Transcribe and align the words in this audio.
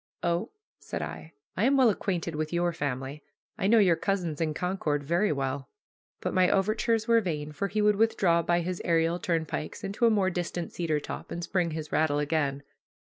"Oh," 0.23 0.49
said 0.79 1.03
I, 1.03 1.33
"I 1.55 1.65
am 1.65 1.77
well 1.77 1.91
acquainted 1.91 2.33
with 2.33 2.51
your 2.51 2.73
family. 2.73 3.21
I 3.55 3.67
know 3.67 3.77
your 3.77 3.95
cousins 3.95 4.41
in 4.41 4.55
Concord 4.55 5.03
very 5.03 5.31
well." 5.31 5.69
But 6.21 6.33
my 6.33 6.49
overtures 6.49 7.07
were 7.07 7.21
vain, 7.21 7.51
for 7.51 7.67
he 7.67 7.83
would 7.83 7.97
withdraw 7.97 8.41
by 8.41 8.61
his 8.61 8.81
aerial 8.83 9.19
turnpikes 9.19 9.83
into 9.83 10.07
a 10.07 10.09
more 10.09 10.31
distant 10.31 10.71
cedar 10.73 10.99
top, 10.99 11.29
and 11.29 11.43
spring 11.43 11.69
his 11.69 11.91
rattle 11.91 12.17
again. 12.17 12.63